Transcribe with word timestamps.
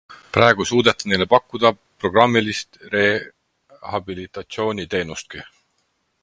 Praegu 0.35 0.63
ei 0.67 0.69
suudeta 0.69 1.09
neile 1.11 1.27
pakkuda 1.33 1.71
programmilist 2.05 2.79
rehabilitatsiooniteenustki. 2.95 5.45